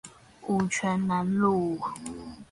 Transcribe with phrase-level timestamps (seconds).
[0.47, 1.79] 五權南路